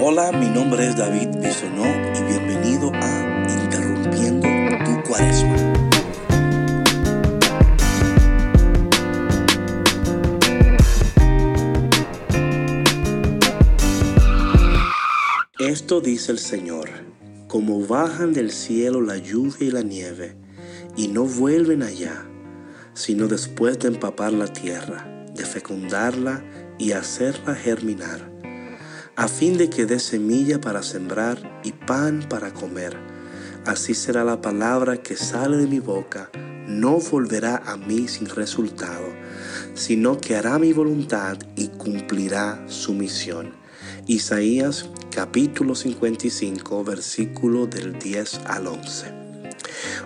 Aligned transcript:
Hola, 0.00 0.30
mi 0.30 0.48
nombre 0.48 0.86
es 0.86 0.96
David 0.96 1.28
Bisonó 1.42 1.84
y 1.84 2.22
bienvenido 2.22 2.92
a 2.94 3.44
Interrumpiendo 3.48 4.46
tu 4.84 5.08
Cuaresma. 5.08 5.56
Esto 15.58 16.00
dice 16.00 16.30
el 16.30 16.38
Señor, 16.38 16.88
como 17.48 17.84
bajan 17.84 18.32
del 18.32 18.52
cielo 18.52 19.00
la 19.00 19.16
lluvia 19.16 19.66
y 19.66 19.70
la 19.72 19.82
nieve, 19.82 20.36
y 20.96 21.08
no 21.08 21.24
vuelven 21.24 21.82
allá, 21.82 22.24
sino 22.94 23.26
después 23.26 23.80
de 23.80 23.88
empapar 23.88 24.32
la 24.32 24.46
tierra, 24.46 25.26
de 25.34 25.44
fecundarla 25.44 26.44
y 26.78 26.92
hacerla 26.92 27.56
germinar 27.56 28.37
a 29.18 29.26
fin 29.26 29.58
de 29.58 29.68
que 29.68 29.84
dé 29.84 29.98
semilla 29.98 30.60
para 30.60 30.80
sembrar 30.80 31.60
y 31.64 31.72
pan 31.72 32.24
para 32.30 32.54
comer. 32.54 32.96
Así 33.66 33.92
será 33.92 34.22
la 34.22 34.40
palabra 34.40 35.02
que 35.02 35.16
sale 35.16 35.56
de 35.56 35.66
mi 35.66 35.80
boca, 35.80 36.30
no 36.68 36.98
volverá 36.98 37.60
a 37.66 37.76
mí 37.76 38.06
sin 38.06 38.28
resultado, 38.28 39.08
sino 39.74 40.18
que 40.18 40.36
hará 40.36 40.60
mi 40.60 40.72
voluntad 40.72 41.36
y 41.56 41.66
cumplirá 41.66 42.62
su 42.68 42.94
misión. 42.94 43.54
Isaías 44.06 44.88
capítulo 45.10 45.74
55, 45.74 46.84
versículo 46.84 47.66
del 47.66 47.98
10 47.98 48.42
al 48.46 48.68
11. 48.68 49.06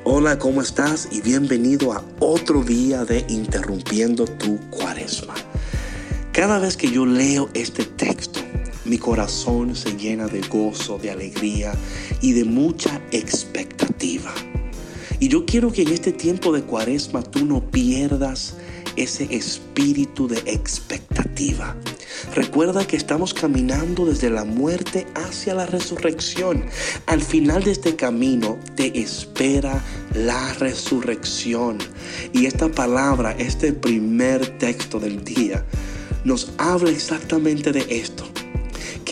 Hola, 0.05 0.39
¿cómo 0.39 0.63
estás? 0.63 1.11
Y 1.13 1.21
bienvenido 1.21 1.93
a 1.93 2.03
otro 2.19 2.65
día 2.65 3.05
de 3.05 3.27
Interrumpiendo 3.29 4.25
tu 4.25 4.59
Cuaresma. 4.71 5.35
Cada 6.33 6.59
vez 6.59 6.79
que 6.79 6.91
yo 6.91 7.05
leo 7.05 7.51
este 7.53 7.85
texto, 7.85 8.42
mi 8.85 8.99
corazón 8.99 9.77
se 9.77 9.97
llena 9.97 10.27
de 10.27 10.41
gozo, 10.41 10.99
de 10.99 11.11
alegría 11.11 11.73
y 12.21 12.33
de 12.33 12.45
mucha 12.45 13.01
expectativa. 13.13 14.33
Y 15.21 15.29
yo 15.29 15.47
quiero 15.47 15.71
que 15.71 15.83
en 15.83 15.93
este 15.93 16.13
tiempo 16.13 16.53
de 16.53 16.63
cuaresma 16.63 17.23
tú 17.23 17.47
no 17.47 17.61
pierdas 17.71 18.57
ese 18.97 19.29
espíritu 19.31 20.27
de 20.27 20.39
expectativa. 20.47 21.77
Recuerda 22.35 22.87
que 22.87 22.97
estamos 22.97 23.33
caminando 23.33 24.05
desde 24.05 24.31
la 24.31 24.45
muerte 24.45 25.07
hacia 25.15 25.55
la 25.55 25.67
resurrección. 25.67 26.65
Al 27.07 27.23
final 27.23 27.63
de 27.63 27.73
este 27.73 27.95
camino 27.95 28.59
te 28.75 29.01
espera 29.01 29.83
la 30.15 30.55
resurrección. 30.55 31.79
Y 32.33 32.47
esta 32.47 32.69
palabra, 32.69 33.33
este 33.39 33.73
primer 33.73 34.59
texto 34.59 34.99
del 34.99 35.23
día, 35.23 35.65
nos 36.25 36.53
habla 36.59 36.91
exactamente 36.91 37.71
de 37.71 37.87
esto 37.89 38.32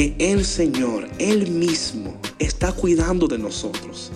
que 0.01 0.15
el 0.19 0.47
Señor, 0.47 1.06
Él 1.19 1.51
mismo, 1.51 2.19
está 2.39 2.73
cuidando 2.73 3.29
de 3.29 3.37
nosotros. 3.37 4.11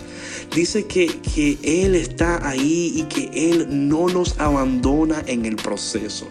Dice 0.57 0.87
que, 0.87 1.09
que, 1.09 1.59
Él 1.63 1.95
está 1.95 2.49
ahí 2.49 2.95
y 2.97 3.03
que 3.03 3.51
Él 3.51 3.67
no 3.69 4.09
nos 4.09 4.41
abandona 4.41 5.23
en 5.27 5.45
el 5.45 5.57
proceso. 5.57 6.27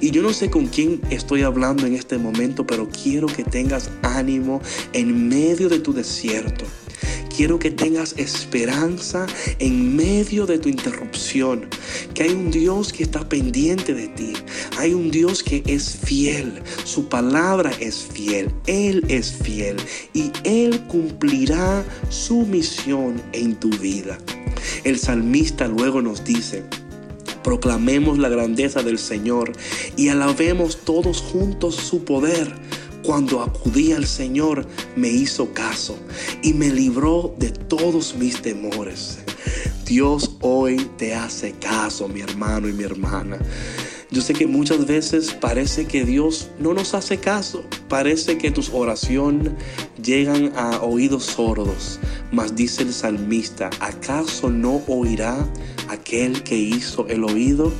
Y 0.00 0.10
yo 0.10 0.22
no 0.22 0.32
sé 0.32 0.48
con 0.48 0.68
quién 0.68 1.02
estoy 1.10 1.42
hablando 1.42 1.86
en 1.86 1.92
este 1.92 2.16
momento, 2.16 2.66
pero 2.66 2.88
quiero 2.88 3.26
que 3.26 3.44
tengas 3.44 3.90
ánimo 4.00 4.62
en 4.94 5.28
medio 5.28 5.68
de 5.68 5.80
tu 5.80 5.92
desierto 5.92 6.64
quiero 7.36 7.58
que 7.58 7.70
tengas 7.70 8.14
esperanza 8.16 9.26
en 9.58 9.96
medio 9.96 10.46
de 10.46 10.58
tu 10.58 10.68
interrupción, 10.68 11.68
que 12.14 12.24
hay 12.24 12.30
un 12.30 12.50
Dios 12.50 12.92
que 12.92 13.02
está 13.02 13.28
pendiente 13.28 13.94
de 13.94 14.08
ti, 14.08 14.32
hay 14.78 14.94
un 14.94 15.10
Dios 15.10 15.42
que 15.42 15.62
es 15.66 15.96
fiel, 16.04 16.62
su 16.84 17.08
palabra 17.08 17.72
es 17.80 18.06
fiel, 18.12 18.50
Él 18.66 19.04
es 19.08 19.32
fiel 19.32 19.76
y 20.12 20.30
Él 20.44 20.80
cumplirá 20.86 21.84
su 22.08 22.46
misión 22.46 23.20
en 23.32 23.56
tu 23.56 23.70
vida. 23.70 24.18
El 24.84 24.98
salmista 24.98 25.66
luego 25.66 26.02
nos 26.02 26.24
dice, 26.24 26.62
proclamemos 27.42 28.18
la 28.18 28.28
grandeza 28.28 28.82
del 28.82 28.98
Señor 28.98 29.52
y 29.96 30.08
alabemos 30.08 30.78
todos 30.84 31.20
juntos 31.20 31.74
su 31.74 32.04
poder 32.04 32.54
cuando 33.04 33.42
acudí 33.42 33.92
al 33.92 34.06
Señor, 34.06 34.66
me 34.96 35.08
hizo 35.08 35.52
caso 35.52 35.98
y 36.42 36.54
me 36.54 36.70
libró 36.70 37.34
de 37.38 37.50
todos 37.50 38.14
mis 38.16 38.40
temores. 38.40 39.18
Dios 39.84 40.36
hoy 40.40 40.76
te 40.96 41.14
hace 41.14 41.52
caso, 41.52 42.08
mi 42.08 42.22
hermano 42.22 42.68
y 42.68 42.72
mi 42.72 42.84
hermana. 42.84 43.38
Yo 44.10 44.22
sé 44.22 44.32
que 44.32 44.46
muchas 44.46 44.86
veces 44.86 45.34
parece 45.34 45.86
que 45.86 46.04
Dios 46.04 46.48
no 46.58 46.72
nos 46.72 46.94
hace 46.94 47.18
caso. 47.18 47.64
Parece 47.88 48.38
que 48.38 48.50
tus 48.50 48.70
oraciones 48.70 49.52
llegan 50.02 50.52
a 50.56 50.80
oídos 50.82 51.24
sordos. 51.24 51.98
Mas 52.32 52.54
dice 52.56 52.84
el 52.84 52.92
salmista, 52.92 53.70
¿acaso 53.80 54.50
no 54.50 54.82
oirá 54.86 55.36
aquel 55.88 56.42
que 56.42 56.56
hizo 56.56 57.06
el 57.08 57.24
oído? 57.24 57.72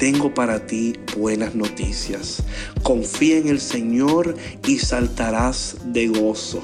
Tengo 0.00 0.32
para 0.32 0.66
ti 0.66 0.94
buenas 1.14 1.54
noticias. 1.54 2.42
Confía 2.82 3.36
en 3.36 3.48
el 3.48 3.60
Señor 3.60 4.34
y 4.66 4.78
saltarás 4.78 5.76
de 5.84 6.08
gozo. 6.08 6.62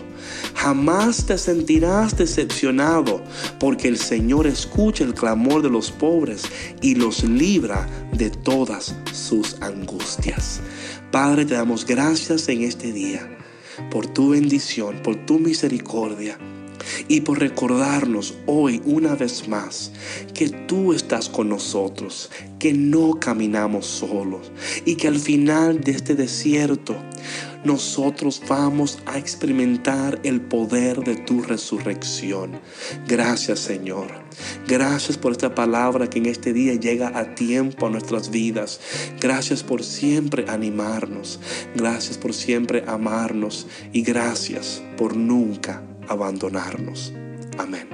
Jamás 0.55 1.27
te 1.27 1.37
sentirás 1.37 2.17
decepcionado, 2.17 3.23
porque 3.61 3.89
el 3.89 3.99
Señor 3.99 4.47
escucha 4.47 5.05
el 5.05 5.13
clamor 5.13 5.61
de 5.61 5.69
los 5.69 5.91
pobres 5.91 6.45
y 6.81 6.95
los 6.95 7.25
libra 7.25 7.87
de 8.17 8.31
todas 8.31 8.97
sus 9.13 9.61
angustias. 9.61 10.61
Padre, 11.13 11.45
te 11.45 11.55
damos 11.55 11.85
gracias 11.85 12.49
en 12.49 12.63
este 12.63 12.91
día 12.91 13.39
por 13.91 14.07
tu 14.07 14.31
bendición, 14.31 15.03
por 15.03 15.27
tu 15.27 15.39
misericordia 15.39 16.39
y 17.09 17.21
por 17.23 17.41
recordarnos 17.41 18.35
hoy 18.47 18.83
una 18.85 19.15
vez 19.15 19.49
más 19.49 19.93
que 20.35 20.49
tú 20.49 20.93
estás 20.93 21.29
con 21.29 21.49
nosotros, 21.49 22.31
que 22.59 22.73
no 22.73 23.19
caminamos 23.21 23.87
solos 23.87 24.51
y 24.85 24.97
que 24.97 25.09
al 25.09 25.19
final 25.19 25.81
de 25.81 25.93
este 25.93 26.15
desierto 26.15 26.97
nosotros 27.65 28.41
vamos 28.49 28.99
a 29.07 29.19
experimentar 29.19 30.21
el 30.23 30.41
poder 30.41 31.01
de 31.01 31.17
tu 31.17 31.43
resurrección. 31.43 32.61
Gracias 33.09 33.59
Señor. 33.59 34.09
Gracias 34.69 35.19
por 35.19 35.33
esta 35.33 35.55
palabra 35.55 36.09
que 36.09 36.19
en 36.19 36.27
este 36.27 36.53
día 36.53 36.75
llega 36.75 37.19
a 37.19 37.35
tiempo 37.35 37.87
a 37.87 37.91
nuestras 37.91 38.31
vidas. 38.31 38.81
Gracias 39.21 39.63
por 39.63 39.83
siempre 39.83 40.45
animarnos. 40.49 41.41
Gracias 41.75 42.19
por 42.19 42.35
siempre 42.35 42.85
amarnos. 42.87 43.67
Y 43.93 44.03
gracias 44.03 44.83
por 44.97 45.17
nunca 45.17 45.83
abandonarnos. 46.09 47.13
Amén. 47.59 47.89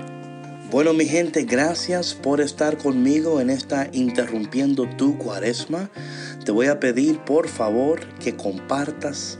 Bueno, 0.71 0.95
mi 0.95 1.05
gente, 1.05 1.43
gracias 1.45 2.15
por 2.15 2.41
estar 2.41 2.78
conmigo 2.78 3.41
en 3.41 3.50
esta 3.50 3.91
Interrumpiendo 3.93 4.89
tu 4.97 5.19
Cuaresma. 5.19 5.91
Te 6.45 6.50
voy 6.50 6.67
a 6.67 6.81
pedir, 6.81 7.19
por 7.21 7.47
favor, 7.49 8.00
que 8.19 8.34
compartas 8.34 9.39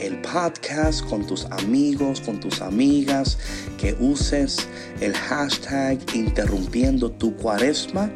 el 0.00 0.20
podcast 0.20 1.04
con 1.04 1.26
tus 1.26 1.44
amigos, 1.46 2.20
con 2.20 2.40
tus 2.40 2.60
amigas, 2.60 3.38
que 3.78 3.96
uses 4.00 4.66
el 5.00 5.14
hashtag 5.14 5.98
Interrumpiendo 6.14 7.12
tu 7.12 7.36
Cuaresma 7.36 8.10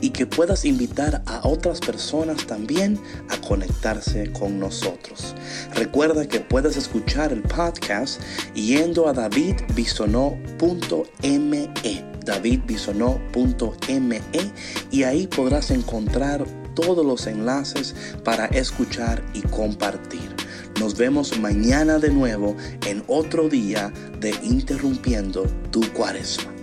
y 0.00 0.10
que 0.10 0.26
puedas 0.26 0.64
invitar 0.64 1.22
a 1.26 1.46
otras 1.46 1.80
personas 1.80 2.46
también 2.46 2.98
a 3.28 3.40
conectarse 3.40 4.32
con 4.32 4.58
nosotros. 4.58 5.34
Recuerda 5.74 6.26
que 6.26 6.40
puedes 6.40 6.76
escuchar 6.76 7.32
el 7.32 7.42
podcast 7.42 8.20
yendo 8.54 9.08
a 9.08 9.12
davidbisonó.me 9.12 11.68
davidbisonó.me 12.28 14.20
y 14.90 15.02
ahí 15.02 15.26
podrás 15.26 15.70
encontrar 15.70 16.44
todos 16.74 17.04
los 17.04 17.26
enlaces 17.26 17.94
para 18.22 18.46
escuchar 18.46 19.24
y 19.34 19.40
compartir. 19.42 20.36
Nos 20.78 20.96
vemos 20.96 21.38
mañana 21.40 21.98
de 21.98 22.10
nuevo 22.10 22.56
en 22.86 23.02
otro 23.08 23.48
día 23.48 23.92
de 24.20 24.30
Interrumpiendo 24.42 25.44
tu 25.70 25.80
Cuaresma. 25.92 26.57